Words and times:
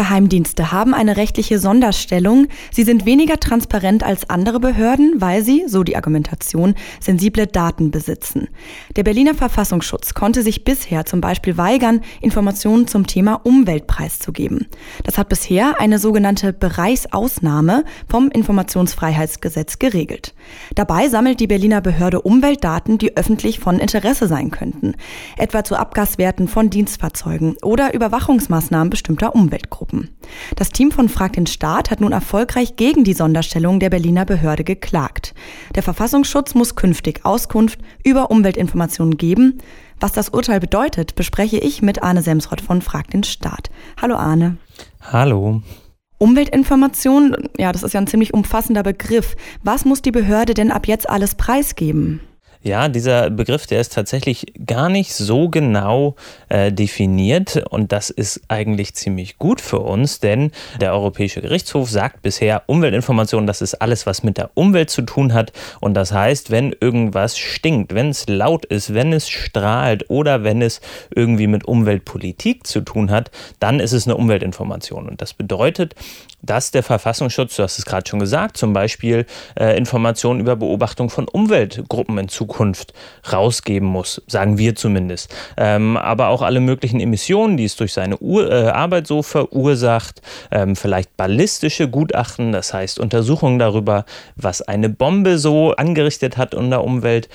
Geheimdienste 0.00 0.72
haben 0.72 0.94
eine 0.94 1.18
rechtliche 1.18 1.58
Sonderstellung. 1.58 2.46
Sie 2.72 2.84
sind 2.84 3.04
weniger 3.04 3.38
transparent 3.38 4.02
als 4.02 4.30
andere 4.30 4.58
Behörden, 4.58 5.16
weil 5.18 5.44
sie, 5.44 5.64
so 5.66 5.82
die 5.82 5.94
Argumentation, 5.94 6.74
sensible 7.00 7.46
Daten 7.46 7.90
besitzen. 7.90 8.48
Der 8.96 9.02
Berliner 9.02 9.34
Verfassungsschutz 9.34 10.14
konnte 10.14 10.42
sich 10.42 10.64
bisher 10.64 11.04
zum 11.04 11.20
Beispiel 11.20 11.58
weigern, 11.58 12.00
Informationen 12.22 12.86
zum 12.86 13.06
Thema 13.06 13.42
Umwelt 13.44 13.86
preiszugeben. 13.88 14.68
Das 15.04 15.18
hat 15.18 15.28
bisher 15.28 15.78
eine 15.78 15.98
sogenannte 15.98 16.54
Bereichsausnahme 16.54 17.84
vom 18.08 18.30
Informationsfreiheitsgesetz 18.30 19.78
geregelt. 19.78 20.34
Dabei 20.76 21.10
sammelt 21.10 21.40
die 21.40 21.46
Berliner 21.46 21.82
Behörde 21.82 22.22
Umweltdaten, 22.22 22.96
die 22.96 23.18
öffentlich 23.18 23.60
von 23.60 23.78
Interesse 23.78 24.28
sein 24.28 24.50
könnten, 24.50 24.94
etwa 25.36 25.62
zu 25.62 25.76
Abgaswerten 25.76 26.48
von 26.48 26.70
Dienstfahrzeugen 26.70 27.56
oder 27.62 27.92
Überwachungsmaßnahmen 27.92 28.88
bestimmter 28.88 29.34
Umweltgruppen. 29.34 29.89
Gruppen. 29.90 30.08
Das 30.56 30.70
Team 30.70 30.90
von 30.90 31.08
Frag 31.08 31.34
den 31.34 31.46
Staat 31.46 31.90
hat 31.90 32.00
nun 32.00 32.12
erfolgreich 32.12 32.76
gegen 32.76 33.04
die 33.04 33.12
Sonderstellung 33.12 33.80
der 33.80 33.90
Berliner 33.90 34.24
Behörde 34.24 34.64
geklagt. 34.64 35.34
Der 35.74 35.82
Verfassungsschutz 35.82 36.54
muss 36.54 36.76
künftig 36.76 37.24
Auskunft 37.24 37.80
über 38.04 38.30
Umweltinformationen 38.30 39.16
geben. 39.16 39.58
Was 39.98 40.12
das 40.12 40.30
Urteil 40.30 40.60
bedeutet, 40.60 41.14
bespreche 41.14 41.58
ich 41.58 41.82
mit 41.82 42.02
Arne 42.02 42.22
Semsrott 42.22 42.60
von 42.60 42.80
Frag 42.80 43.10
den 43.10 43.24
Staat. 43.24 43.70
Hallo 44.00 44.16
Arne. 44.16 44.56
Hallo. 45.02 45.62
Umweltinformation, 46.18 47.36
ja, 47.58 47.72
das 47.72 47.82
ist 47.82 47.94
ja 47.94 48.00
ein 48.00 48.06
ziemlich 48.06 48.34
umfassender 48.34 48.82
Begriff. 48.82 49.36
Was 49.62 49.84
muss 49.84 50.02
die 50.02 50.10
Behörde 50.10 50.54
denn 50.54 50.70
ab 50.70 50.86
jetzt 50.86 51.08
alles 51.08 51.34
preisgeben? 51.34 52.20
Ja, 52.62 52.90
dieser 52.90 53.30
Begriff, 53.30 53.66
der 53.66 53.80
ist 53.80 53.94
tatsächlich 53.94 54.52
gar 54.66 54.90
nicht 54.90 55.14
so 55.14 55.48
genau 55.48 56.14
äh, 56.50 56.70
definiert 56.70 57.64
und 57.70 57.90
das 57.90 58.10
ist 58.10 58.42
eigentlich 58.48 58.94
ziemlich 58.94 59.38
gut 59.38 59.62
für 59.62 59.78
uns, 59.78 60.20
denn 60.20 60.50
der 60.78 60.92
Europäische 60.92 61.40
Gerichtshof 61.40 61.88
sagt 61.88 62.20
bisher, 62.20 62.64
Umweltinformation, 62.66 63.46
das 63.46 63.62
ist 63.62 63.76
alles, 63.76 64.04
was 64.04 64.22
mit 64.22 64.36
der 64.36 64.50
Umwelt 64.52 64.90
zu 64.90 65.00
tun 65.00 65.32
hat 65.32 65.54
und 65.80 65.94
das 65.94 66.12
heißt, 66.12 66.50
wenn 66.50 66.76
irgendwas 66.78 67.38
stinkt, 67.38 67.94
wenn 67.94 68.10
es 68.10 68.28
laut 68.28 68.66
ist, 68.66 68.92
wenn 68.92 69.14
es 69.14 69.30
strahlt 69.30 70.10
oder 70.10 70.44
wenn 70.44 70.60
es 70.60 70.82
irgendwie 71.14 71.46
mit 71.46 71.64
Umweltpolitik 71.64 72.66
zu 72.66 72.82
tun 72.82 73.10
hat, 73.10 73.30
dann 73.58 73.80
ist 73.80 73.92
es 73.92 74.06
eine 74.06 74.18
Umweltinformation 74.18 75.08
und 75.08 75.22
das 75.22 75.32
bedeutet, 75.32 75.94
dass 76.42 76.70
der 76.70 76.82
Verfassungsschutz, 76.82 77.56
du 77.56 77.62
hast 77.62 77.78
es 77.78 77.86
gerade 77.86 78.08
schon 78.08 78.18
gesagt, 78.18 78.58
zum 78.58 78.74
Beispiel 78.74 79.24
äh, 79.58 79.76
Informationen 79.78 80.40
über 80.40 80.56
Beobachtung 80.56 81.08
von 81.08 81.26
Umweltgruppen 81.26 82.18
in 82.18 82.28
Zukunft 82.28 82.49
rausgeben 83.30 83.88
muss, 83.88 84.22
sagen 84.26 84.58
wir 84.58 84.74
zumindest. 84.74 85.34
Ähm, 85.56 85.96
aber 85.96 86.28
auch 86.28 86.42
alle 86.42 86.60
möglichen 86.60 87.00
Emissionen, 87.00 87.56
die 87.56 87.64
es 87.64 87.76
durch 87.76 87.92
seine 87.92 88.18
Ur 88.18 88.50
äh, 88.50 88.68
Arbeit 88.68 89.06
so 89.06 89.22
verursacht, 89.22 90.22
ähm, 90.50 90.76
vielleicht 90.76 91.16
ballistische 91.16 91.88
Gutachten, 91.88 92.52
das 92.52 92.74
heißt 92.74 92.98
Untersuchungen 92.98 93.58
darüber, 93.58 94.04
was 94.36 94.62
eine 94.62 94.88
Bombe 94.88 95.38
so 95.38 95.72
angerichtet 95.72 96.36
hat 96.36 96.54
in 96.54 96.70
der 96.70 96.84
Umwelt 96.84 97.28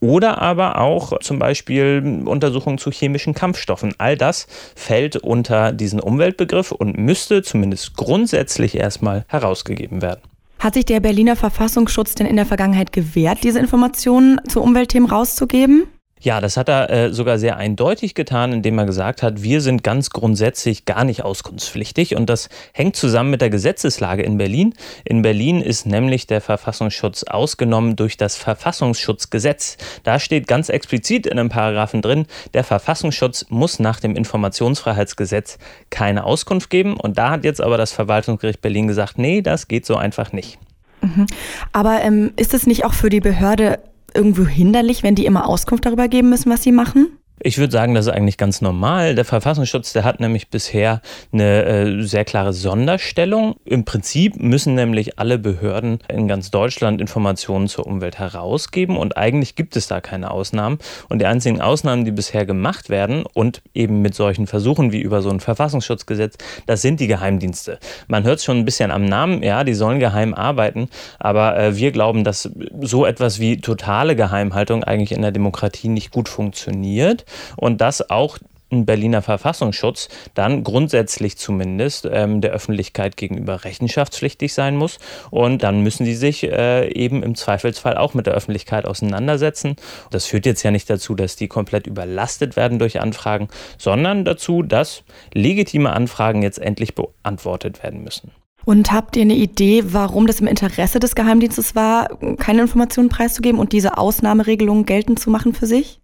oder 0.00 0.42
aber 0.42 0.78
auch 0.78 1.20
zum 1.20 1.38
Beispiel 1.38 2.22
Untersuchungen 2.24 2.78
zu 2.78 2.90
chemischen 2.90 3.34
Kampfstoffen. 3.34 3.94
All 3.98 4.16
das 4.16 4.48
fällt 4.74 5.16
unter 5.16 5.72
diesen 5.72 6.00
Umweltbegriff 6.00 6.72
und 6.72 6.98
müsste 6.98 7.42
zumindest 7.42 7.96
grundsätzlich 7.96 8.76
erstmal 8.76 9.24
herausgegeben 9.28 10.02
werden. 10.02 10.31
Hat 10.62 10.74
sich 10.74 10.84
der 10.84 11.00
Berliner 11.00 11.34
Verfassungsschutz 11.34 12.14
denn 12.14 12.28
in 12.28 12.36
der 12.36 12.46
Vergangenheit 12.46 12.92
gewehrt, 12.92 13.42
diese 13.42 13.58
Informationen 13.58 14.40
zu 14.46 14.62
Umweltthemen 14.62 15.10
rauszugeben? 15.10 15.88
Ja, 16.22 16.40
das 16.40 16.56
hat 16.56 16.68
er 16.68 16.88
äh, 16.88 17.12
sogar 17.12 17.36
sehr 17.38 17.56
eindeutig 17.56 18.14
getan, 18.14 18.52
indem 18.52 18.78
er 18.78 18.86
gesagt 18.86 19.24
hat, 19.24 19.42
wir 19.42 19.60
sind 19.60 19.82
ganz 19.82 20.10
grundsätzlich 20.10 20.84
gar 20.84 21.04
nicht 21.04 21.24
auskunftspflichtig. 21.24 22.14
Und 22.14 22.30
das 22.30 22.48
hängt 22.72 22.94
zusammen 22.94 23.30
mit 23.30 23.40
der 23.40 23.50
Gesetzeslage 23.50 24.22
in 24.22 24.38
Berlin. 24.38 24.72
In 25.04 25.22
Berlin 25.22 25.60
ist 25.60 25.84
nämlich 25.84 26.28
der 26.28 26.40
Verfassungsschutz 26.40 27.24
ausgenommen 27.24 27.96
durch 27.96 28.16
das 28.16 28.36
Verfassungsschutzgesetz. 28.36 29.78
Da 30.04 30.20
steht 30.20 30.46
ganz 30.46 30.68
explizit 30.68 31.26
in 31.26 31.40
einem 31.40 31.48
Paragraphen 31.48 32.02
drin, 32.02 32.26
der 32.54 32.62
Verfassungsschutz 32.62 33.46
muss 33.48 33.80
nach 33.80 33.98
dem 33.98 34.14
Informationsfreiheitsgesetz 34.14 35.58
keine 35.90 36.22
Auskunft 36.22 36.70
geben. 36.70 36.96
Und 36.96 37.18
da 37.18 37.30
hat 37.30 37.44
jetzt 37.44 37.60
aber 37.60 37.76
das 37.76 37.90
Verwaltungsgericht 37.90 38.60
Berlin 38.60 38.86
gesagt, 38.86 39.18
nee, 39.18 39.42
das 39.42 39.66
geht 39.66 39.86
so 39.86 39.96
einfach 39.96 40.32
nicht. 40.32 40.60
Mhm. 41.00 41.26
Aber 41.72 42.00
ähm, 42.02 42.32
ist 42.36 42.54
es 42.54 42.68
nicht 42.68 42.84
auch 42.84 42.94
für 42.94 43.10
die 43.10 43.18
Behörde 43.18 43.80
irgendwo 44.14 44.46
hinderlich, 44.46 45.02
wenn 45.02 45.14
die 45.14 45.26
immer 45.26 45.46
Auskunft 45.46 45.86
darüber 45.86 46.08
geben 46.08 46.30
müssen, 46.30 46.50
was 46.50 46.62
sie 46.62 46.72
machen? 46.72 47.18
Ich 47.44 47.58
würde 47.58 47.72
sagen, 47.72 47.94
das 47.94 48.06
ist 48.06 48.12
eigentlich 48.12 48.36
ganz 48.36 48.60
normal. 48.60 49.16
Der 49.16 49.24
Verfassungsschutz, 49.24 49.92
der 49.92 50.04
hat 50.04 50.20
nämlich 50.20 50.48
bisher 50.48 51.02
eine 51.32 51.64
äh, 51.64 52.02
sehr 52.02 52.24
klare 52.24 52.52
Sonderstellung. 52.52 53.56
Im 53.64 53.84
Prinzip 53.84 54.36
müssen 54.36 54.76
nämlich 54.76 55.18
alle 55.18 55.38
Behörden 55.38 55.98
in 56.08 56.28
ganz 56.28 56.52
Deutschland 56.52 57.00
Informationen 57.00 57.66
zur 57.66 57.88
Umwelt 57.88 58.20
herausgeben 58.20 58.96
und 58.96 59.16
eigentlich 59.16 59.56
gibt 59.56 59.74
es 59.74 59.88
da 59.88 60.00
keine 60.00 60.30
Ausnahmen. 60.30 60.78
Und 61.08 61.18
die 61.18 61.26
einzigen 61.26 61.60
Ausnahmen, 61.60 62.04
die 62.04 62.12
bisher 62.12 62.46
gemacht 62.46 62.90
werden 62.90 63.24
und 63.34 63.60
eben 63.74 64.02
mit 64.02 64.14
solchen 64.14 64.46
Versuchen 64.46 64.92
wie 64.92 65.00
über 65.00 65.20
so 65.20 65.30
ein 65.30 65.40
Verfassungsschutzgesetz, 65.40 66.36
das 66.66 66.80
sind 66.80 67.00
die 67.00 67.08
Geheimdienste. 67.08 67.80
Man 68.06 68.22
hört 68.22 68.38
es 68.38 68.44
schon 68.44 68.58
ein 68.58 68.64
bisschen 68.64 68.92
am 68.92 69.04
Namen, 69.04 69.42
ja, 69.42 69.64
die 69.64 69.74
sollen 69.74 69.98
geheim 69.98 70.32
arbeiten, 70.32 70.88
aber 71.18 71.58
äh, 71.58 71.76
wir 71.76 71.90
glauben, 71.90 72.22
dass 72.22 72.48
so 72.82 73.04
etwas 73.04 73.40
wie 73.40 73.60
totale 73.60 74.14
Geheimhaltung 74.14 74.84
eigentlich 74.84 75.10
in 75.10 75.22
der 75.22 75.32
Demokratie 75.32 75.88
nicht 75.88 76.12
gut 76.12 76.28
funktioniert 76.28 77.24
und 77.56 77.80
dass 77.80 78.10
auch 78.10 78.38
ein 78.72 78.86
Berliner 78.86 79.22
Verfassungsschutz 79.22 80.08
dann 80.34 80.64
grundsätzlich 80.64 81.36
zumindest 81.36 82.08
ähm, 82.10 82.40
der 82.40 82.52
Öffentlichkeit 82.52 83.16
gegenüber 83.16 83.64
rechenschaftspflichtig 83.64 84.54
sein 84.54 84.76
muss. 84.76 84.98
Und 85.30 85.62
dann 85.62 85.82
müssen 85.82 86.04
sie 86.04 86.14
sich 86.14 86.44
äh, 86.44 86.90
eben 86.92 87.22
im 87.22 87.34
Zweifelsfall 87.34 87.96
auch 87.96 88.14
mit 88.14 88.26
der 88.26 88.34
Öffentlichkeit 88.34 88.86
auseinandersetzen. 88.86 89.76
Das 90.10 90.26
führt 90.26 90.46
jetzt 90.46 90.62
ja 90.62 90.70
nicht 90.70 90.88
dazu, 90.88 91.14
dass 91.14 91.36
die 91.36 91.48
komplett 91.48 91.86
überlastet 91.86 92.56
werden 92.56 92.78
durch 92.78 93.00
Anfragen, 93.00 93.48
sondern 93.78 94.24
dazu, 94.24 94.62
dass 94.62 95.04
legitime 95.34 95.92
Anfragen 95.92 96.42
jetzt 96.42 96.58
endlich 96.58 96.94
beantwortet 96.94 97.82
werden 97.82 98.02
müssen. 98.02 98.32
Und 98.64 98.92
habt 98.92 99.16
ihr 99.16 99.22
eine 99.22 99.34
Idee, 99.34 99.82
warum 99.86 100.28
das 100.28 100.40
im 100.40 100.46
Interesse 100.46 101.00
des 101.00 101.16
Geheimdienstes 101.16 101.74
war, 101.74 102.16
keine 102.38 102.62
Informationen 102.62 103.08
preiszugeben 103.08 103.58
und 103.58 103.72
diese 103.72 103.98
Ausnahmeregelungen 103.98 104.86
geltend 104.86 105.18
zu 105.18 105.30
machen 105.30 105.52
für 105.52 105.66
sich? 105.66 106.01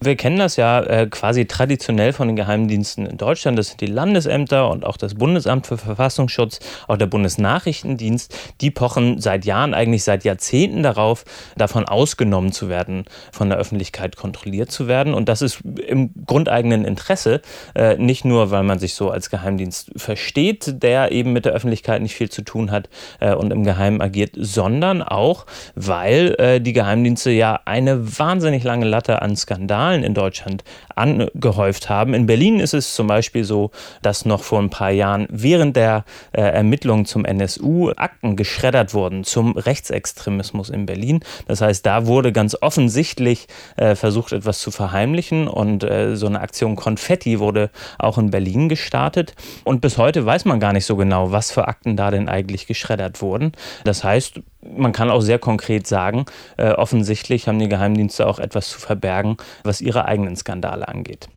Wir 0.00 0.16
kennen 0.16 0.38
das 0.38 0.56
ja 0.56 0.80
äh, 0.80 1.06
quasi 1.06 1.46
traditionell 1.46 2.12
von 2.12 2.28
den 2.28 2.36
Geheimdiensten 2.36 3.06
in 3.06 3.16
Deutschland. 3.16 3.58
Das 3.58 3.68
sind 3.68 3.80
die 3.80 3.86
Landesämter 3.86 4.70
und 4.70 4.84
auch 4.84 4.96
das 4.96 5.14
Bundesamt 5.14 5.66
für 5.66 5.78
Verfassungsschutz, 5.78 6.60
auch 6.86 6.96
der 6.96 7.06
Bundesnachrichtendienst. 7.06 8.34
Die 8.60 8.70
pochen 8.70 9.20
seit 9.20 9.44
Jahren, 9.44 9.74
eigentlich 9.74 10.04
seit 10.04 10.24
Jahrzehnten 10.24 10.82
darauf, 10.82 11.24
davon 11.56 11.84
ausgenommen 11.84 12.52
zu 12.52 12.68
werden, 12.68 13.04
von 13.32 13.48
der 13.48 13.58
Öffentlichkeit 13.58 14.16
kontrolliert 14.16 14.70
zu 14.70 14.88
werden. 14.88 15.14
Und 15.14 15.28
das 15.28 15.42
ist 15.42 15.60
im 15.86 16.10
grundeigenen 16.26 16.84
Interesse, 16.84 17.40
äh, 17.74 17.96
nicht 17.96 18.24
nur, 18.24 18.50
weil 18.50 18.62
man 18.62 18.78
sich 18.78 18.94
so 18.94 19.10
als 19.10 19.30
Geheimdienst 19.30 19.90
versteht, 19.96 20.82
der 20.82 21.12
eben 21.12 21.32
mit 21.32 21.44
der 21.44 21.52
Öffentlichkeit 21.52 22.02
nicht 22.02 22.14
viel 22.14 22.30
zu 22.30 22.42
tun 22.42 22.70
hat 22.70 22.88
äh, 23.20 23.34
und 23.34 23.52
im 23.52 23.64
Geheimen 23.64 24.00
agiert, 24.00 24.32
sondern 24.34 25.02
auch, 25.02 25.46
weil 25.74 26.34
äh, 26.38 26.60
die 26.60 26.72
Geheimdienste 26.72 27.30
ja 27.30 27.60
eine 27.64 28.18
wahnsinnig 28.18 28.64
lange 28.64 28.86
Latte 28.86 29.22
an 29.22 29.36
Skandalen 29.36 29.57
Skandalen 29.58 30.04
in 30.04 30.14
Deutschland 30.14 30.62
angehäuft 30.94 31.88
haben. 31.88 32.14
In 32.14 32.26
Berlin 32.26 32.60
ist 32.60 32.74
es 32.74 32.94
zum 32.94 33.08
Beispiel 33.08 33.44
so, 33.44 33.70
dass 34.02 34.24
noch 34.24 34.42
vor 34.42 34.60
ein 34.60 34.70
paar 34.70 34.90
Jahren 34.90 35.26
während 35.30 35.76
der 35.76 36.04
äh, 36.32 36.40
Ermittlungen 36.40 37.06
zum 37.06 37.24
NSU 37.24 37.90
Akten 37.96 38.36
geschreddert 38.36 38.94
wurden 38.94 39.24
zum 39.24 39.56
Rechtsextremismus 39.56 40.70
in 40.70 40.86
Berlin. 40.86 41.20
Das 41.46 41.60
heißt, 41.60 41.84
da 41.84 42.06
wurde 42.06 42.32
ganz 42.32 42.56
offensichtlich 42.60 43.48
äh, 43.76 43.94
versucht, 43.94 44.32
etwas 44.32 44.60
zu 44.60 44.70
verheimlichen 44.70 45.48
und 45.48 45.82
äh, 45.82 46.14
so 46.14 46.26
eine 46.26 46.40
Aktion 46.40 46.76
Konfetti 46.76 47.40
wurde 47.40 47.70
auch 47.98 48.18
in 48.18 48.30
Berlin 48.30 48.68
gestartet. 48.68 49.34
Und 49.64 49.80
bis 49.80 49.98
heute 49.98 50.24
weiß 50.24 50.44
man 50.44 50.60
gar 50.60 50.72
nicht 50.72 50.86
so 50.86 50.96
genau, 50.96 51.32
was 51.32 51.50
für 51.50 51.66
Akten 51.66 51.96
da 51.96 52.10
denn 52.10 52.28
eigentlich 52.28 52.66
geschreddert 52.66 53.20
wurden. 53.20 53.52
Das 53.84 54.04
heißt, 54.04 54.40
man 54.60 54.92
kann 54.92 55.10
auch 55.10 55.20
sehr 55.20 55.38
konkret 55.38 55.86
sagen, 55.86 56.26
äh, 56.56 56.72
offensichtlich 56.72 57.48
haben 57.48 57.58
die 57.58 57.68
Geheimdienste 57.68 58.26
auch 58.26 58.38
etwas 58.38 58.68
zu 58.68 58.80
verbergen, 58.80 59.36
was 59.64 59.80
ihre 59.80 60.04
eigenen 60.04 60.36
Skandale 60.36 60.88
angeht. 60.88 61.28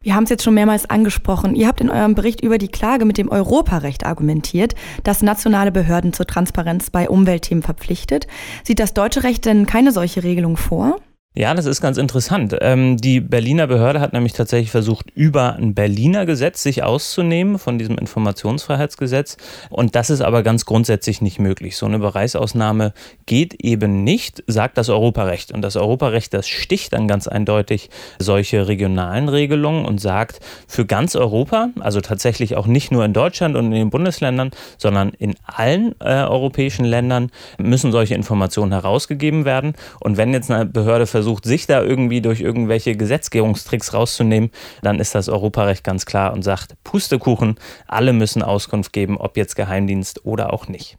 Wir 0.00 0.14
haben 0.14 0.24
es 0.24 0.30
jetzt 0.30 0.44
schon 0.44 0.54
mehrmals 0.54 0.88
angesprochen. 0.88 1.56
Ihr 1.56 1.66
habt 1.66 1.80
in 1.80 1.90
eurem 1.90 2.14
Bericht 2.14 2.40
über 2.40 2.58
die 2.58 2.68
Klage 2.68 3.04
mit 3.04 3.18
dem 3.18 3.30
Europarecht 3.30 4.06
argumentiert, 4.06 4.76
das 5.02 5.22
nationale 5.22 5.72
Behörden 5.72 6.12
zur 6.12 6.26
Transparenz 6.26 6.90
bei 6.90 7.08
Umweltthemen 7.08 7.64
verpflichtet. 7.64 8.28
Sieht 8.62 8.78
das 8.78 8.94
deutsche 8.94 9.24
Recht 9.24 9.44
denn 9.44 9.66
keine 9.66 9.90
solche 9.90 10.22
Regelung 10.22 10.56
vor? 10.56 11.00
Ja, 11.38 11.54
das 11.54 11.66
ist 11.66 11.80
ganz 11.80 11.98
interessant. 11.98 12.56
Ähm, 12.62 12.96
die 12.96 13.20
Berliner 13.20 13.68
Behörde 13.68 14.00
hat 14.00 14.12
nämlich 14.12 14.32
tatsächlich 14.32 14.72
versucht, 14.72 15.12
über 15.14 15.54
ein 15.54 15.72
Berliner 15.72 16.26
Gesetz 16.26 16.64
sich 16.64 16.82
auszunehmen 16.82 17.60
von 17.60 17.78
diesem 17.78 17.96
Informationsfreiheitsgesetz. 17.96 19.36
Und 19.70 19.94
das 19.94 20.10
ist 20.10 20.20
aber 20.20 20.42
ganz 20.42 20.64
grundsätzlich 20.64 21.22
nicht 21.22 21.38
möglich. 21.38 21.76
So 21.76 21.86
eine 21.86 22.00
Bereichsausnahme 22.00 22.92
geht 23.26 23.54
eben 23.62 24.02
nicht, 24.02 24.42
sagt 24.48 24.78
das 24.78 24.88
Europarecht. 24.88 25.52
Und 25.52 25.62
das 25.62 25.76
Europarecht, 25.76 26.34
das 26.34 26.48
sticht 26.48 26.92
dann 26.92 27.06
ganz 27.06 27.28
eindeutig 27.28 27.88
solche 28.18 28.66
regionalen 28.66 29.28
Regelungen 29.28 29.84
und 29.84 30.00
sagt, 30.00 30.40
für 30.66 30.86
ganz 30.86 31.14
Europa, 31.14 31.68
also 31.78 32.00
tatsächlich 32.00 32.56
auch 32.56 32.66
nicht 32.66 32.90
nur 32.90 33.04
in 33.04 33.12
Deutschland 33.12 33.54
und 33.54 33.66
in 33.66 33.78
den 33.78 33.90
Bundesländern, 33.90 34.50
sondern 34.76 35.10
in 35.10 35.36
allen 35.44 35.94
äh, 36.00 36.24
europäischen 36.24 36.84
Ländern 36.84 37.30
müssen 37.58 37.92
solche 37.92 38.16
Informationen 38.16 38.72
herausgegeben 38.72 39.44
werden. 39.44 39.74
Und 40.00 40.16
wenn 40.16 40.32
jetzt 40.32 40.50
eine 40.50 40.66
Behörde 40.66 41.06
versucht, 41.06 41.27
versucht, 41.28 41.44
sich 41.44 41.66
da 41.66 41.82
irgendwie 41.82 42.22
durch 42.22 42.40
irgendwelche 42.40 42.96
Gesetzgebungstricks 42.96 43.92
rauszunehmen, 43.92 44.50
dann 44.80 44.98
ist 44.98 45.14
das 45.14 45.28
Europarecht 45.28 45.84
ganz 45.84 46.06
klar 46.06 46.32
und 46.32 46.42
sagt, 46.42 46.82
Pustekuchen, 46.84 47.56
alle 47.86 48.14
müssen 48.14 48.42
Auskunft 48.42 48.94
geben, 48.94 49.18
ob 49.18 49.36
jetzt 49.36 49.54
Geheimdienst 49.54 50.24
oder 50.24 50.54
auch 50.54 50.68
nicht. 50.68 50.96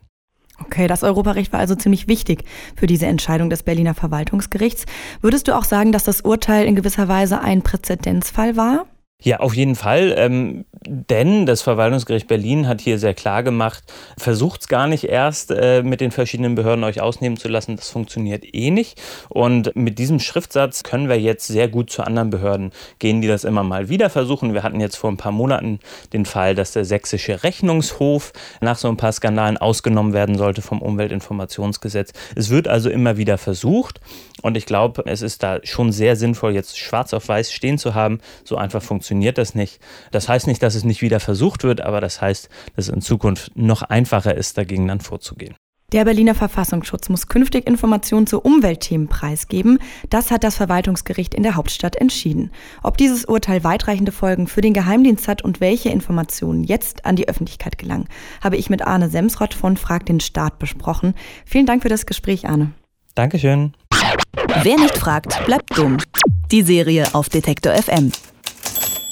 Okay, 0.64 0.88
das 0.88 1.04
Europarecht 1.04 1.52
war 1.52 1.62
also 1.62 1.74
ziemlich 1.74 2.08
wichtig 2.08 2.44
für 2.76 2.86
diese 2.86 3.08
Entscheidung 3.08 3.50
des 3.50 3.64
Berliner 3.64 3.96
Verwaltungsgerichts. 3.96 4.86
Würdest 5.22 5.48
du 5.48 5.58
auch 5.58 5.64
sagen, 5.64 5.92
dass 5.92 6.04
das 6.04 6.22
Urteil 6.22 6.68
in 6.68 6.76
gewisser 6.76 7.08
Weise 7.08 7.40
ein 7.42 7.64
Präzedenzfall 7.64 8.56
war? 8.56 8.86
Ja, 9.22 9.42
auf 9.42 9.54
jeden 9.54 9.76
Fall. 9.76 10.16
Ähm, 10.18 10.64
denn 10.88 11.46
das 11.46 11.62
Verwaltungsgericht 11.62 12.28
Berlin 12.28 12.70
hat 12.70 12.80
hier 12.80 12.98
sehr 12.98 13.14
klar 13.14 13.44
gemacht, 13.44 13.84
versucht 14.18 14.62
es 14.62 14.68
gar 14.70 14.88
nicht 14.88 15.04
erst 15.04 15.52
äh, 15.52 15.84
mit 15.84 16.00
den 16.00 16.12
verschiedenen 16.12 16.56
Behörden 16.56 16.86
euch 16.86 17.02
ausnehmen 17.02 17.36
zu 17.36 17.50
lassen. 17.50 17.76
Das 17.76 17.90
funktioniert 17.90 18.46
eh 18.56 18.72
nicht. 18.72 19.02
Und 19.28 19.76
mit 19.76 20.00
diesem 20.00 20.22
Schriftsatz 20.22 20.84
können 20.84 21.10
wir 21.10 21.20
jetzt 21.20 21.48
sehr 21.48 21.68
gut 21.68 21.92
zu 21.92 22.02
anderen 22.04 22.30
Behörden 22.30 22.72
gehen, 23.00 23.20
die 23.20 23.28
das 23.28 23.44
immer 23.44 23.64
mal 23.64 23.90
wieder 23.90 24.10
versuchen. 24.10 24.54
Wir 24.54 24.64
hatten 24.64 24.80
jetzt 24.80 24.96
vor 24.96 25.12
ein 25.12 25.18
paar 25.18 25.34
Monaten 25.34 25.80
den 26.14 26.24
Fall, 26.24 26.56
dass 26.56 26.72
der 26.72 26.86
sächsische 26.86 27.44
Rechnungshof 27.44 28.32
nach 28.62 28.78
so 28.78 28.88
ein 28.88 28.96
paar 28.96 29.12
Skandalen 29.12 29.58
ausgenommen 29.58 30.14
werden 30.14 30.38
sollte 30.38 30.62
vom 30.62 30.82
Umweltinformationsgesetz. 30.82 32.14
Es 32.38 32.52
wird 32.52 32.70
also 32.70 32.90
immer 32.90 33.18
wieder 33.18 33.38
versucht. 33.38 34.00
Und 34.42 34.56
ich 34.56 34.66
glaube, 34.66 35.04
es 35.06 35.22
ist 35.22 35.44
da 35.44 35.60
schon 35.64 35.92
sehr 35.92 36.16
sinnvoll, 36.16 36.54
jetzt 36.54 36.80
schwarz 36.80 37.14
auf 37.14 37.28
weiß 37.28 37.52
stehen 37.52 37.78
zu 37.78 37.94
haben. 37.94 38.20
So 38.46 38.56
einfach 38.56 38.82
funktioniert 39.10 39.40
das 39.40 39.56
nicht. 39.56 39.80
Das 40.12 40.30
heißt 40.30 40.46
nicht, 40.46 40.62
dass 40.62 40.76
es 40.76 40.84
nicht 40.84 41.02
wieder 41.02 41.20
versucht 41.20 41.64
wird, 41.64 41.82
aber 41.82 42.00
das 42.00 42.22
heißt, 42.22 42.48
dass 42.76 42.88
es 42.88 42.94
in 42.94 43.02
Zukunft 43.02 43.52
noch 43.56 43.82
einfacher 43.82 44.36
ist, 44.36 44.58
dagegen 44.58 44.88
dann 44.88 45.00
vorzugehen. 45.00 45.56
Der 45.92 46.06
Berliner 46.06 46.36
Verfassungsschutz 46.36 47.10
muss 47.10 47.26
künftig 47.26 47.66
Informationen 47.66 48.28
zu 48.28 48.40
Umweltthemen 48.40 49.08
preisgeben. 49.08 49.80
Das 50.12 50.30
hat 50.30 50.44
das 50.44 50.58
Verwaltungsgericht 50.58 51.34
in 51.34 51.42
der 51.42 51.56
Hauptstadt 51.56 51.96
entschieden. 51.96 52.52
Ob 52.84 52.98
dieses 52.98 53.26
Urteil 53.26 53.64
weitreichende 53.64 54.12
Folgen 54.12 54.46
für 54.46 54.62
den 54.62 54.76
Geheimdienst 54.76 55.28
hat 55.28 55.42
und 55.42 55.60
welche 55.60 55.90
Informationen 55.90 56.64
jetzt 56.64 57.06
an 57.06 57.16
die 57.16 57.28
Öffentlichkeit 57.28 57.80
gelangen, 57.80 58.08
habe 58.44 58.58
ich 58.58 58.70
mit 58.70 58.84
Arne 58.84 59.10
Semsrott 59.10 59.56
von 59.56 59.78
Frag 59.78 60.06
den 60.06 60.20
Staat 60.20 60.60
besprochen. 60.60 61.16
Vielen 61.44 61.66
Dank 61.66 61.82
für 61.82 61.90
das 61.90 62.06
Gespräch, 62.06 62.48
Arne. 62.48 62.74
Dankeschön. 63.16 63.74
Wer 64.62 64.78
nicht 64.78 64.96
fragt, 64.96 65.44
bleibt 65.48 65.76
dumm. 65.76 65.98
Die 66.52 66.62
Serie 66.62 67.08
auf 67.14 67.30
Detektor 67.30 67.74
FM. 67.74 68.12